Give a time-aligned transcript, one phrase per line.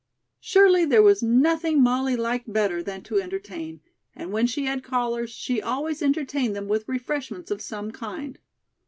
[0.39, 3.81] Surely there was nothing Molly liked better than to entertain,
[4.15, 8.39] and when she had callers, she always entertained them with refreshments of some kind.